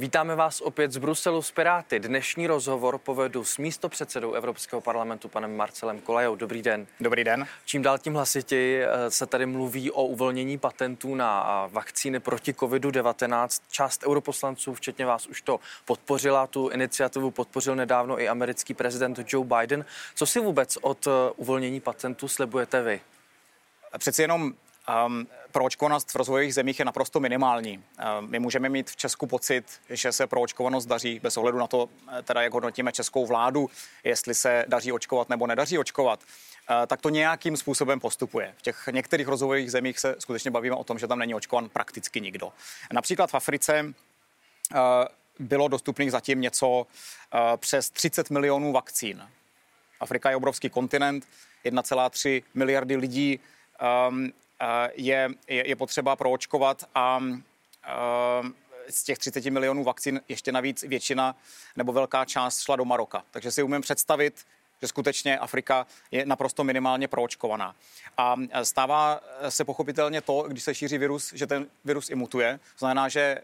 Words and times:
Vítáme 0.00 0.36
vás 0.36 0.60
opět 0.60 0.92
z 0.92 0.96
Bruselu 0.96 1.42
z 1.42 1.50
Piráty. 1.50 2.00
Dnešní 2.00 2.46
rozhovor 2.46 2.98
povedu 2.98 3.44
s 3.44 3.58
místopředsedou 3.58 4.32
Evropského 4.32 4.80
parlamentu 4.80 5.28
panem 5.28 5.56
Marcelem 5.56 6.00
Kolajou. 6.00 6.36
Dobrý 6.36 6.62
den. 6.62 6.86
Dobrý 7.00 7.24
den. 7.24 7.46
Čím 7.64 7.82
dál 7.82 7.98
tím 7.98 8.14
hlasitěji 8.14 8.82
eh, 8.82 9.10
se 9.10 9.26
tady 9.26 9.46
mluví 9.46 9.90
o 9.90 10.04
uvolnění 10.04 10.58
patentů 10.58 11.14
na 11.14 11.66
vakcíny 11.72 12.20
proti 12.20 12.52
COVID-19. 12.52 13.62
Část 13.70 14.04
europoslanců, 14.06 14.74
včetně 14.74 15.06
vás, 15.06 15.26
už 15.26 15.42
to 15.42 15.60
podpořila. 15.84 16.46
Tu 16.46 16.68
iniciativu 16.68 17.30
podpořil 17.30 17.76
nedávno 17.76 18.20
i 18.20 18.28
americký 18.28 18.74
prezident 18.74 19.20
Joe 19.26 19.46
Biden. 19.46 19.84
Co 20.14 20.26
si 20.26 20.40
vůbec 20.40 20.78
od 20.80 21.06
eh, 21.06 21.10
uvolnění 21.36 21.80
patentů 21.80 22.28
slibujete 22.28 22.82
vy? 22.82 23.00
Přeci 23.98 24.22
jenom 24.22 24.52
Um, 24.90 25.26
proočkovanost 25.52 26.10
v 26.10 26.16
rozvojových 26.16 26.54
zemích 26.54 26.78
je 26.78 26.84
naprosto 26.84 27.20
minimální. 27.20 27.78
Um, 27.78 28.30
my 28.30 28.38
můžeme 28.38 28.68
mít 28.68 28.90
v 28.90 28.96
Česku 28.96 29.26
pocit, 29.26 29.64
že 29.90 30.12
se 30.12 30.26
proočkovanost 30.26 30.86
daří, 30.86 31.20
bez 31.20 31.36
ohledu 31.36 31.58
na 31.58 31.66
to, 31.66 31.88
eh, 32.18 32.22
teda 32.22 32.42
jak 32.42 32.52
hodnotíme 32.52 32.92
českou 32.92 33.26
vládu, 33.26 33.70
jestli 34.04 34.34
se 34.34 34.64
daří 34.68 34.92
očkovat 34.92 35.28
nebo 35.28 35.46
nedaří 35.46 35.78
očkovat, 35.78 36.20
uh, 36.20 36.86
tak 36.86 37.00
to 37.00 37.08
nějakým 37.08 37.56
způsobem 37.56 38.00
postupuje. 38.00 38.54
V 38.56 38.62
těch 38.62 38.88
některých 38.90 39.28
rozvojových 39.28 39.72
zemích 39.72 39.98
se 39.98 40.16
skutečně 40.18 40.50
bavíme 40.50 40.76
o 40.76 40.84
tom, 40.84 40.98
že 40.98 41.06
tam 41.06 41.18
není 41.18 41.34
očkovan 41.34 41.68
prakticky 41.68 42.20
nikdo. 42.20 42.52
Například 42.92 43.30
v 43.30 43.34
Africe 43.34 43.82
uh, 43.84 44.78
bylo 45.38 45.68
dostupných 45.68 46.12
zatím 46.12 46.40
něco 46.40 46.86
přes 47.56 47.90
30 47.90 48.30
milionů 48.30 48.72
vakcín. 48.72 49.28
Afrika 50.00 50.30
je 50.30 50.36
obrovský 50.36 50.70
kontinent, 50.70 51.26
1,3 51.64 52.42
miliardy 52.54 52.96
lidí. 52.96 53.40
Um, 54.60 54.90
je, 54.94 55.28
je, 55.48 55.68
je 55.68 55.76
potřeba 55.76 56.16
proočkovat 56.16 56.84
a 56.94 57.20
z 58.88 59.02
těch 59.02 59.18
30 59.18 59.44
milionů 59.44 59.84
vakcín 59.84 60.20
ještě 60.28 60.52
navíc 60.52 60.82
většina 60.82 61.36
nebo 61.76 61.92
velká 61.92 62.24
část 62.24 62.60
šla 62.60 62.76
do 62.76 62.84
Maroka. 62.84 63.24
Takže 63.30 63.50
si 63.50 63.62
umím 63.62 63.80
představit, 63.80 64.46
že 64.82 64.88
skutečně 64.88 65.38
Afrika 65.38 65.86
je 66.10 66.26
naprosto 66.26 66.64
minimálně 66.64 67.08
proočkovaná. 67.08 67.74
A 68.16 68.36
stává 68.62 69.20
se 69.48 69.64
pochopitelně 69.64 70.20
to, 70.20 70.44
když 70.48 70.62
se 70.62 70.74
šíří 70.74 70.98
virus, 70.98 71.32
že 71.32 71.46
ten 71.46 71.66
virus 71.84 72.10
imutuje. 72.10 72.60
Znamená, 72.78 73.08
že 73.08 73.42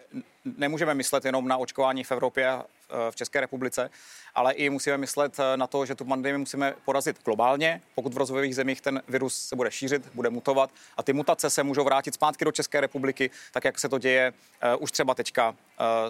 nemůžeme 0.56 0.94
myslet 0.94 1.24
jenom 1.24 1.48
na 1.48 1.56
očkování 1.56 2.04
v 2.04 2.12
Evropě 2.12 2.62
v 3.10 3.16
České 3.16 3.40
republice, 3.40 3.90
ale 4.34 4.52
i 4.52 4.70
musíme 4.70 4.98
myslet 4.98 5.36
na 5.56 5.66
to, 5.66 5.86
že 5.86 5.94
tu 5.94 6.04
pandemii 6.04 6.38
musíme 6.38 6.74
porazit 6.84 7.16
globálně, 7.24 7.80
pokud 7.94 8.14
v 8.14 8.16
rozvojových 8.16 8.54
zemích 8.54 8.80
ten 8.80 9.02
virus 9.08 9.48
se 9.48 9.56
bude 9.56 9.70
šířit, 9.70 10.02
bude 10.14 10.30
mutovat 10.30 10.70
a 10.96 11.02
ty 11.02 11.12
mutace 11.12 11.50
se 11.50 11.62
můžou 11.62 11.84
vrátit 11.84 12.14
zpátky 12.14 12.44
do 12.44 12.52
České 12.52 12.80
republiky, 12.80 13.30
tak 13.52 13.64
jak 13.64 13.78
se 13.78 13.88
to 13.88 13.98
děje 13.98 14.32
uh, 14.32 14.82
už 14.82 14.92
třeba 14.92 15.14
teďka 15.14 15.50
uh, 15.50 15.56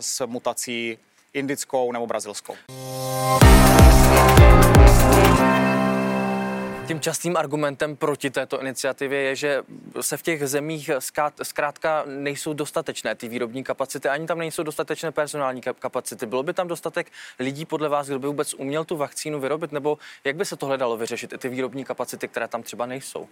s 0.00 0.26
mutací 0.26 0.98
indickou 1.32 1.92
nebo 1.92 2.06
brazilskou. 2.06 2.54
Tím 6.86 7.00
častým 7.00 7.36
argumentem 7.36 7.96
proti 7.96 8.30
této 8.30 8.60
iniciativě 8.60 9.20
je, 9.20 9.36
že 9.36 9.62
se 10.00 10.16
v 10.16 10.22
těch 10.22 10.48
zemích 10.48 10.90
zkrátka 11.42 12.04
nejsou 12.06 12.52
dostatečné 12.52 13.14
ty 13.14 13.28
výrobní 13.28 13.64
kapacity, 13.64 14.08
ani 14.08 14.26
tam 14.26 14.38
nejsou 14.38 14.62
dostatečné 14.62 15.12
personální 15.12 15.60
kapacity. 15.60 16.26
Bylo 16.26 16.42
by 16.42 16.52
tam 16.52 16.68
dostatek 16.68 17.12
lidí 17.38 17.64
podle 17.64 17.88
vás, 17.88 18.06
kdo 18.06 18.18
by 18.18 18.26
vůbec 18.26 18.54
uměl 18.54 18.84
tu 18.84 18.96
vakcínu 18.96 19.40
vyrobit, 19.40 19.72
nebo 19.72 19.98
jak 20.24 20.36
by 20.36 20.44
se 20.44 20.56
tohle 20.56 20.78
dalo 20.78 20.96
vyřešit, 20.96 21.32
i 21.32 21.38
ty 21.38 21.48
výrobní 21.48 21.84
kapacity, 21.84 22.28
které 22.28 22.48
tam 22.48 22.62
třeba 22.62 22.86
nejsou? 22.86 23.28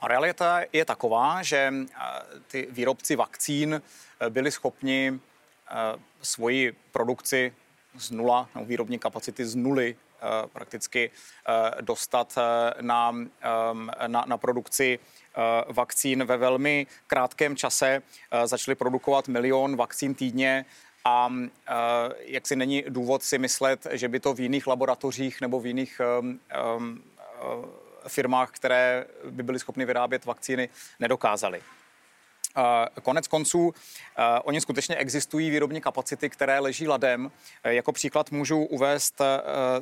A 0.00 0.08
realita 0.08 0.60
je 0.72 0.84
taková, 0.84 1.42
že 1.42 1.72
ty 2.46 2.68
výrobci 2.70 3.16
vakcín 3.16 3.82
e, 4.20 4.30
byli 4.30 4.50
schopni 4.50 5.08
e, 5.08 5.18
svoji 6.22 6.76
produkci 6.92 7.52
z 7.98 8.10
nula, 8.10 8.48
nebo 8.54 8.66
výrobní 8.66 8.98
kapacity 8.98 9.46
z 9.46 9.54
nuly 9.54 9.96
Eh, 10.16 10.46
prakticky 10.52 11.10
eh, 11.10 11.82
dostat 11.82 12.38
eh, 12.38 12.82
na, 12.82 13.14
na, 14.06 14.24
na 14.26 14.36
produkci 14.36 14.98
vakcín 15.68 16.24
ve 16.24 16.36
velmi 16.36 16.86
krátkém 17.06 17.56
čase. 17.56 18.02
Začali 18.44 18.74
produkovat 18.74 19.28
milion 19.28 19.76
vakcín 19.76 20.14
týdně 20.14 20.64
a 21.04 21.32
jak 22.18 22.46
si 22.46 22.56
není 22.56 22.84
důvod 22.88 23.22
si 23.22 23.38
myslet, 23.38 23.86
že 23.90 24.08
by 24.08 24.20
to 24.20 24.34
v 24.34 24.40
jiných 24.40 24.66
laboratořích 24.66 25.40
nebo 25.40 25.60
v 25.60 25.66
jiných 25.66 26.00
firmách, 28.08 28.50
které 28.50 29.06
by 29.30 29.42
byly 29.42 29.58
schopny 29.58 29.84
vyrábět 29.84 30.24
vakcíny, 30.24 30.68
nedokázali. 31.00 31.62
Konec 33.02 33.28
konců, 33.28 33.74
oni 34.42 34.60
skutečně 34.60 34.96
existují 34.96 35.50
výrobní 35.50 35.80
kapacity, 35.80 36.30
které 36.30 36.58
leží 36.58 36.88
ladem. 36.88 37.30
E, 37.64 37.74
jako 37.74 37.92
příklad 37.92 38.30
můžu 38.30 38.64
uvést 38.64 39.20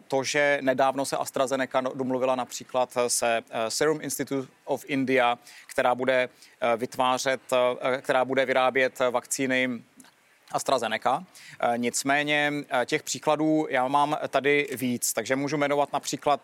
to, 0.08 0.24
že 0.24 0.58
nedávno 0.60 1.04
se 1.04 1.16
AstraZeneca 1.16 1.80
domluvila 1.80 2.36
například 2.36 2.96
se 3.08 3.42
Serum 3.68 4.00
Institute 4.00 4.48
of 4.64 4.84
India, 4.86 5.38
která 5.66 5.94
bude 5.94 6.28
vytvářet, 6.76 7.40
která 8.00 8.24
bude 8.24 8.46
vyrábět 8.46 8.98
vakcíny 9.10 9.82
AstraZeneca. 10.52 11.24
Nicméně 11.76 12.52
těch 12.84 13.02
příkladů 13.02 13.66
já 13.70 13.88
mám 13.88 14.16
tady 14.28 14.68
víc, 14.76 15.12
takže 15.12 15.36
můžu 15.36 15.56
jmenovat 15.56 15.92
například 15.92 16.40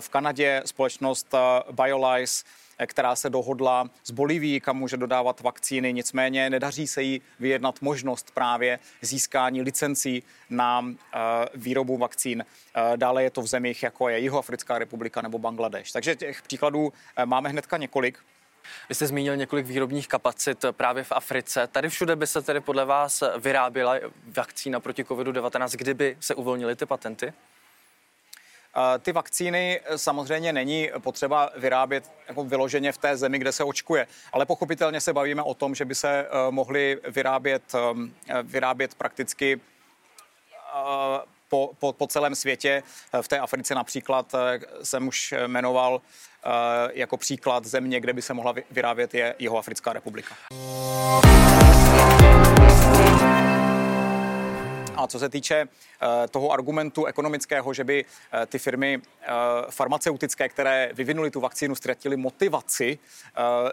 v 0.00 0.08
Kanadě 0.08 0.62
společnost 0.64 1.34
BioLice, 1.70 2.44
která 2.86 3.16
se 3.16 3.30
dohodla 3.30 3.90
s 4.04 4.10
Bolívií, 4.10 4.60
kam 4.60 4.76
může 4.76 4.96
dodávat 4.96 5.40
vakcíny, 5.40 5.92
nicméně 5.92 6.50
nedaří 6.50 6.86
se 6.86 7.02
jí 7.02 7.22
vyjednat 7.40 7.82
možnost 7.82 8.30
právě 8.34 8.78
získání 9.02 9.62
licencí 9.62 10.22
na 10.50 10.84
eh, 10.86 11.18
výrobu 11.54 11.98
vakcín. 11.98 12.44
Eh, 12.74 12.96
dále 12.96 13.22
je 13.22 13.30
to 13.30 13.42
v 13.42 13.46
zemích, 13.46 13.82
jako 13.82 14.08
je 14.08 14.18
Jihoafrická 14.18 14.78
republika 14.78 15.22
nebo 15.22 15.38
Bangladeš. 15.38 15.92
Takže 15.92 16.16
těch 16.16 16.42
příkladů 16.42 16.92
eh, 17.16 17.26
máme 17.26 17.48
hnedka 17.48 17.76
několik. 17.76 18.18
Vy 18.88 18.94
jste 18.94 19.06
zmínil 19.06 19.36
několik 19.36 19.66
výrobních 19.66 20.08
kapacit 20.08 20.64
právě 20.70 21.04
v 21.04 21.12
Africe. 21.12 21.66
Tady 21.66 21.88
všude 21.88 22.16
by 22.16 22.26
se 22.26 22.42
tedy 22.42 22.60
podle 22.60 22.84
vás 22.84 23.22
vyráběla 23.38 23.94
vakcína 24.36 24.80
proti 24.80 25.04
COVID-19, 25.04 25.76
kdyby 25.76 26.16
se 26.20 26.34
uvolnily 26.34 26.76
ty 26.76 26.86
patenty? 26.86 27.32
Ty 29.02 29.12
vakcíny 29.12 29.80
eh, 29.84 29.98
samozřejmě 29.98 30.52
není 30.52 30.90
potřeba 30.98 31.50
vyrábět 31.56 32.10
jako 32.28 32.44
vyloženě 32.44 32.92
v 32.92 32.98
té 32.98 33.16
zemi, 33.16 33.38
kde 33.38 33.52
se 33.52 33.64
očkuje, 33.64 34.06
ale 34.32 34.46
pochopitelně 34.46 35.00
se 35.00 35.12
bavíme 35.12 35.42
o 35.42 35.54
tom, 35.54 35.74
že 35.74 35.84
by 35.84 35.94
se 35.94 36.20
eh, 36.20 36.26
mohly 36.50 37.00
vyrábět, 37.08 37.62
eh, 37.74 38.42
vyrábět 38.42 38.94
prakticky 38.94 39.60
po, 41.48 41.70
po, 41.78 41.92
po 41.92 42.06
celém 42.06 42.34
světě. 42.34 42.82
V 43.22 43.28
té 43.28 43.38
Africe 43.38 43.74
například 43.74 44.34
jsem 44.82 45.08
už 45.08 45.34
jmenoval 45.46 46.00
jako 46.92 47.16
příklad 47.16 47.64
země, 47.64 48.00
kde 48.00 48.12
by 48.12 48.22
se 48.22 48.34
mohla 48.34 48.54
vyrábět, 48.70 49.14
je 49.14 49.34
Jihoafrická 49.38 49.92
republika. 49.92 50.34
A 55.02 55.06
co 55.06 55.18
se 55.18 55.28
týče 55.28 55.54
eh, 55.64 56.28
toho 56.28 56.52
argumentu 56.52 57.04
ekonomického, 57.04 57.74
že 57.74 57.84
by 57.84 58.04
eh, 58.04 58.46
ty 58.46 58.58
firmy 58.58 59.00
eh, 59.22 59.26
farmaceutické, 59.70 60.48
které 60.48 60.90
vyvinuly 60.94 61.30
tu 61.30 61.40
vakcínu, 61.40 61.74
ztratily 61.74 62.16
motivaci 62.16 62.98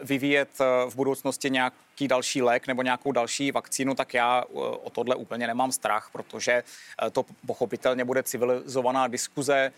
vyvíjet 0.01 0.49
v 0.89 0.95
budoucnosti 0.95 1.49
nějaký 1.49 2.07
další 2.07 2.41
lék 2.41 2.67
nebo 2.67 2.81
nějakou 2.81 3.11
další 3.11 3.51
vakcínu, 3.51 3.95
tak 3.95 4.13
já 4.13 4.43
o 4.83 4.89
tohle 4.89 5.15
úplně 5.15 5.47
nemám 5.47 5.71
strach, 5.71 6.09
protože 6.11 6.63
to 7.11 7.25
pochopitelně 7.45 8.05
bude 8.05 8.23
civilizovaná 8.23 9.07
diskuze, 9.07 9.71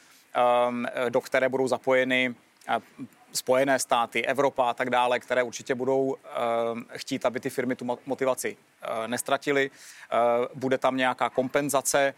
do 1.09 1.21
které 1.21 1.49
budou 1.49 1.67
zapojeny 1.67 2.35
Spojené 3.33 3.79
státy, 3.79 4.25
Evropa 4.25 4.69
a 4.69 4.73
tak 4.73 4.89
dále, 4.89 5.19
které 5.19 5.43
určitě 5.43 5.75
budou 5.75 6.01
uh, 6.03 6.15
chtít, 6.89 7.25
aby 7.25 7.39
ty 7.39 7.49
firmy 7.49 7.75
tu 7.75 7.97
motivaci 8.05 8.57
uh, 8.57 9.07
nestratily. 9.07 9.69
Uh, 9.69 10.45
bude 10.55 10.77
tam 10.77 10.97
nějaká 10.97 11.29
kompenzace 11.29 12.13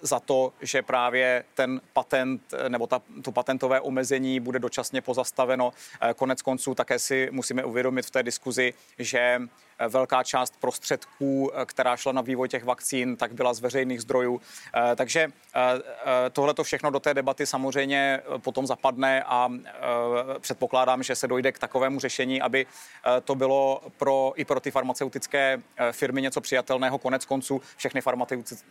za 0.00 0.20
to, 0.20 0.52
že 0.60 0.82
právě 0.82 1.44
ten 1.54 1.80
patent 1.92 2.54
nebo 2.68 2.86
ta, 2.86 3.02
to 3.22 3.32
patentové 3.32 3.80
omezení 3.80 4.40
bude 4.40 4.58
dočasně 4.58 5.00
pozastaveno. 5.00 5.66
Uh, 5.66 6.10
konec 6.16 6.42
konců 6.42 6.74
také 6.74 6.98
si 6.98 7.28
musíme 7.32 7.64
uvědomit 7.64 8.06
v 8.06 8.10
té 8.10 8.22
diskuzi, 8.22 8.74
že 8.98 9.42
velká 9.88 10.22
část 10.22 10.56
prostředků, 10.60 11.50
která 11.66 11.96
šla 11.96 12.12
na 12.12 12.20
vývoj 12.20 12.48
těch 12.48 12.64
vakcín, 12.64 13.16
tak 13.16 13.32
byla 13.32 13.54
z 13.54 13.60
veřejných 13.60 14.00
zdrojů. 14.00 14.40
Takže 14.96 15.28
tohle 16.32 16.54
to 16.54 16.64
všechno 16.64 16.90
do 16.90 17.00
té 17.00 17.14
debaty 17.14 17.46
samozřejmě 17.46 18.20
potom 18.38 18.66
zapadne 18.66 19.22
a 19.22 19.48
předpokládám, 20.38 21.02
že 21.02 21.14
se 21.14 21.28
dojde 21.28 21.52
k 21.52 21.58
takovému 21.58 22.00
řešení, 22.00 22.42
aby 22.42 22.66
eh, 22.66 23.20
to 23.20 23.34
bylo 23.34 23.82
pro, 23.96 24.32
i 24.36 24.44
pro 24.44 24.60
ty 24.60 24.70
farmaceutické 24.70 25.62
eh, 25.76 25.92
firmy 25.92 26.22
něco 26.22 26.40
přijatelného. 26.40 26.98
Konec 26.98 27.24
konců 27.24 27.62
všechny 27.76 28.00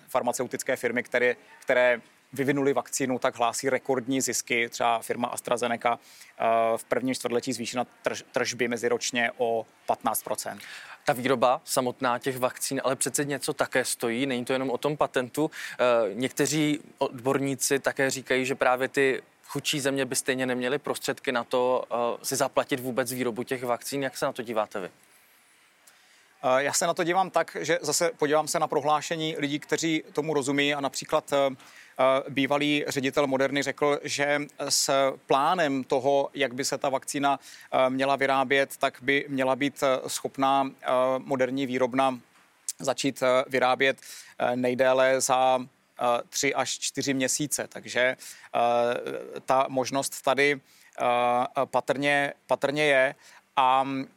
farmaceutické 0.08 0.67
firmy, 0.76 1.04
které, 1.04 1.36
které 1.62 2.02
vyvinuli 2.34 2.74
vakcínu, 2.74 3.20
tak 3.20 3.38
hlásí 3.38 3.70
rekordní 3.70 4.22
zisky. 4.22 4.70
Třeba 4.70 5.00
firma 5.00 5.28
AstraZeneca 5.28 6.00
eh, 6.00 6.44
v 6.78 6.84
prvním 6.84 7.16
čtvrtletí 7.16 7.54
zvýšila 7.54 7.88
tržby 8.32 8.68
meziročně 8.68 9.32
o 9.38 9.66
15% 9.88 10.58
ta 11.08 11.14
výroba 11.14 11.62
samotná 11.66 12.20
těch 12.20 12.38
vakcín, 12.38 12.82
ale 12.84 12.96
přece 12.96 13.26
něco 13.26 13.54
také 13.54 13.86
stojí, 13.86 14.26
není 14.26 14.46
to 14.46 14.54
jenom 14.54 14.70
o 14.70 14.78
tom 14.78 14.98
patentu. 14.98 15.52
Eh, 15.52 16.14
někteří 16.14 16.80
odborníci 16.98 17.80
také 17.80 18.10
říkají, 18.10 18.46
že 18.46 18.56
právě 18.56 18.88
ty 18.88 19.22
chudší 19.46 19.80
země 19.80 20.06
by 20.06 20.16
stejně 20.16 20.46
neměly 20.46 20.80
prostředky 20.80 21.32
na 21.32 21.44
to 21.44 21.84
eh, 21.92 22.26
si 22.26 22.36
zaplatit 22.36 22.80
vůbec 22.80 23.14
výrobu 23.14 23.44
těch 23.44 23.64
vakcín. 23.64 24.04
Jak 24.04 24.18
se 24.18 24.26
na 24.26 24.32
to 24.32 24.42
díváte 24.42 24.80
vy? 24.80 24.90
Já 26.58 26.74
se 26.74 26.88
na 26.88 26.94
to 26.94 27.04
dívám 27.04 27.30
tak, 27.30 27.58
že 27.60 27.80
zase 27.82 28.12
podívám 28.18 28.48
se 28.48 28.60
na 28.60 28.68
prohlášení 28.68 29.36
lidí, 29.38 29.60
kteří 29.60 30.04
tomu 30.14 30.34
rozumí 30.34 30.74
a 30.74 30.82
například 30.82 31.34
bývalý 32.30 32.84
ředitel 32.88 33.28
Moderny 33.28 33.64
řekl, 33.64 34.00
že 34.04 34.42
s 34.70 35.14
plánem 35.26 35.84
toho, 35.84 36.30
jak 36.34 36.54
by 36.54 36.66
se 36.66 36.78
ta 36.78 36.90
vakcína 36.90 37.40
měla 37.90 38.16
vyrábět, 38.16 38.78
tak 38.78 38.98
by 39.02 39.26
měla 39.28 39.56
být 39.56 39.84
schopná 40.08 40.72
moderní 41.18 41.66
výrobna 41.66 42.20
začít 42.80 43.24
vyrábět 43.48 43.98
nejdéle 44.56 45.22
za 45.22 45.60
tři 46.30 46.54
až 46.54 46.80
čtyři 46.80 47.14
měsíce. 47.14 47.68
Takže 47.68 48.18
ta 49.46 49.66
možnost 49.70 50.22
tady 50.22 50.62
patrně, 51.72 52.34
patrně 52.48 52.84
je. 52.84 53.16
A 53.56 53.86
Eh, 53.86 54.17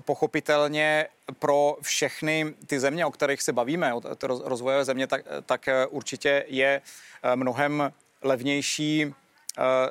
pochopitelně 0.00 1.06
pro 1.38 1.76
všechny 1.82 2.54
ty 2.66 2.80
země, 2.80 3.06
o 3.06 3.10
kterých 3.10 3.42
se 3.42 3.52
bavíme, 3.52 3.92
rozvojové 4.22 4.84
země, 4.84 5.06
tak, 5.06 5.24
tak 5.46 5.68
eh, 5.68 5.86
určitě 5.86 6.44
je 6.48 6.82
eh, 7.22 7.36
mnohem 7.36 7.92
levnější 8.22 9.14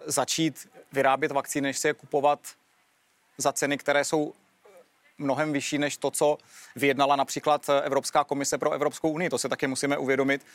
začít 0.06 0.70
vyrábět 0.92 1.32
vakcíny, 1.32 1.68
než 1.68 1.78
si 1.78 1.88
je 1.88 1.94
kupovat 1.94 2.40
za 3.38 3.54
ceny, 3.54 3.78
které 3.78 4.06
jsou 4.06 4.34
mnohem 5.22 5.54
vyšší 5.54 5.78
než 5.78 5.98
to, 5.98 6.12
co 6.12 6.38
vyjednala 6.76 7.16
například 7.16 7.70
Evropská 7.84 8.24
komise 8.24 8.58
pro 8.58 8.72
Evropskou 8.72 9.10
unii. 9.10 9.30
To 9.30 9.38
se 9.38 9.50
také 9.50 9.68
musíme 9.68 9.98
uvědomit, 9.98 10.46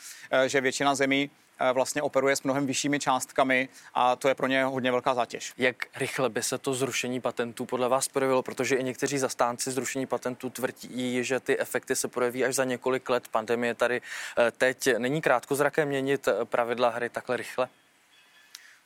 že 0.47 0.61
většina 0.61 0.95
zemí 0.95 1.29
Eh, 1.59 1.73
vlastně 1.73 2.01
operuje 2.01 2.35
s 2.35 2.43
mnohem 2.43 2.65
vyššími 2.65 2.99
částkami 2.99 3.69
a 3.93 4.15
to 4.15 4.27
je 4.27 4.35
pro 4.35 4.47
ně 4.47 4.63
hodně 4.63 4.91
velká 4.91 5.13
zátěž. 5.13 5.53
Jak 5.57 5.75
rychle 5.95 6.29
by 6.29 6.43
se 6.43 6.57
to 6.57 6.73
zrušení 6.73 7.21
patentů 7.21 7.65
podle 7.65 7.89
vás 7.89 8.07
projevilo? 8.07 8.43
Protože 8.43 8.75
i 8.75 8.83
někteří 8.83 9.17
zastánci 9.17 9.71
zrušení 9.71 10.05
patentů 10.05 10.49
tvrdí, 10.49 11.23
že 11.23 11.39
ty 11.39 11.59
efekty 11.59 11.95
se 11.95 12.07
projeví 12.07 12.45
až 12.45 12.55
za 12.55 12.63
několik 12.63 13.09
let. 13.09 13.27
Pandemie 13.27 13.73
tady 13.73 14.01
eh, 14.37 14.51
teď 14.51 14.89
není 14.97 15.21
krátkozraké 15.21 15.85
měnit 15.85 16.27
eh, 16.27 16.45
pravidla 16.45 16.89
hry 16.89 17.09
takhle 17.09 17.37
rychle? 17.37 17.69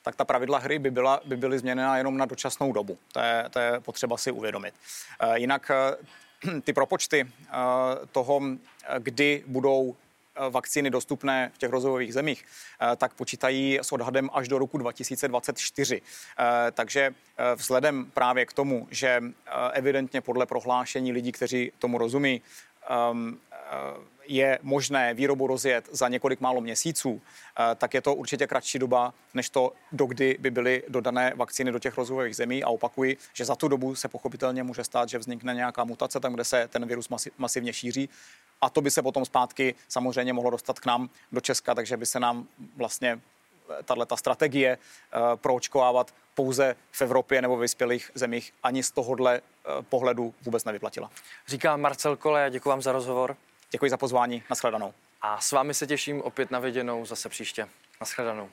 Tak 0.04 0.16
ta 0.16 0.26
pravidla 0.26 0.58
hry 0.58 0.80
by, 0.80 0.92
byla, 0.92 1.22
by 1.26 1.38
byly 1.38 1.60
změněna 1.60 1.98
jenom 1.98 2.18
na 2.18 2.26
dočasnou 2.26 2.74
dobu. 2.74 2.98
To 3.12 3.20
je, 3.20 3.46
to 3.50 3.60
je 3.60 3.80
potřeba 3.80 4.18
si 4.18 4.32
uvědomit. 4.32 4.74
Jinak 5.36 5.72
ty 6.64 6.74
propočty 6.74 7.32
toho, 8.12 8.42
kdy 9.00 9.44
budou 9.48 9.96
Eh, 10.36 10.50
vakcíny 10.50 10.90
dostupné 10.90 11.52
v 11.54 11.58
těch 11.58 11.70
rozvojových 11.70 12.14
zemích, 12.14 12.46
eh, 12.46 12.96
tak 12.96 13.14
počítají 13.14 13.80
s 13.82 13.92
odhadem 13.92 14.30
až 14.34 14.48
do 14.48 14.60
roku 14.60 14.78
2024. 14.78 16.02
Eh, 16.40 16.72
takže 16.72 17.14
vzhledem 17.56 18.06
právě 18.14 18.46
k 18.46 18.54
tomu, 18.54 18.88
že 18.92 19.24
evidentně 19.74 20.22
podle 20.22 20.46
prohlášení 20.46 21.12
lidí, 21.12 21.32
kteří 21.32 21.72
tomu 21.80 21.98
rozumí, 21.98 22.42
ehm, 22.90 23.40
je 24.36 24.60
možné 24.62 25.14
výrobu 25.14 25.48
rozjet 25.48 25.90
za 25.92 26.08
několik 26.08 26.42
málo 26.42 26.62
měsíců, 26.62 27.22
tak 27.76 27.94
je 27.94 28.02
to 28.02 28.16
určitě 28.16 28.48
kratší 28.48 28.80
doba, 28.80 29.14
než 29.34 29.50
to, 29.50 29.74
dokdy 29.92 30.38
by 30.40 30.52
byly 30.52 30.84
dodané 30.88 31.34
vakcíny 31.36 31.72
do 31.72 31.80
těch 31.80 31.98
rozvojových 31.98 32.36
zemí. 32.36 32.64
A 32.64 32.70
opakuji, 32.70 33.18
že 33.34 33.46
za 33.46 33.56
tu 33.56 33.68
dobu 33.68 33.96
se 33.96 34.08
pochopitelně 34.08 34.64
může 34.64 34.84
stát, 34.84 35.10
že 35.10 35.18
vznikne 35.18 35.54
nějaká 35.54 35.84
mutace 35.84 36.20
tam, 36.20 36.34
kde 36.34 36.44
se 36.44 36.68
ten 36.68 36.86
virus 36.86 37.10
masivně 37.38 37.74
šíří 37.74 38.10
a 38.62 38.70
to 38.70 38.82
by 38.82 38.92
se 38.92 39.02
potom 39.02 39.26
zpátky 39.26 39.76
samozřejmě 39.88 40.34
mohlo 40.34 40.52
dostat 40.52 40.80
k 40.80 40.86
nám 40.86 41.10
do 41.32 41.42
Česka, 41.42 41.76
takže 41.76 41.98
by 41.98 42.06
se 42.06 42.20
nám 42.20 42.48
vlastně 42.76 43.20
eh, 43.80 43.84
tahle 43.84 44.06
ta 44.06 44.18
strategie 44.18 44.78
uh, 44.78 45.36
proočkovávat 45.36 46.14
pouze 46.36 46.76
v 46.92 47.02
Evropě 47.02 47.42
nebo 47.42 47.58
v 47.58 47.60
vyspělých 47.60 48.12
zemích 48.16 48.54
ani 48.64 48.84
z 48.84 48.92
tohohle 48.92 49.42
pohledu 49.90 50.34
vůbec 50.42 50.64
nevyplatila. 50.64 51.10
Říká 51.48 51.78
Marcel 51.78 52.16
Kole, 52.16 52.48
děkuji 52.52 52.70
vám 52.70 52.82
za 52.82 52.92
rozhovor. 52.92 53.38
Děkuji 53.72 53.90
za 53.92 53.98
pozvání, 53.98 54.44
nashledanou. 54.50 54.94
A 55.22 55.40
s 55.42 55.52
vámi 55.52 55.74
se 55.74 55.88
těším 55.88 56.22
opět 56.22 56.52
na 56.52 56.60
viděnou 56.60 57.06
zase 57.06 57.30
příště. 57.30 57.68
Nashledanou. 58.02 58.50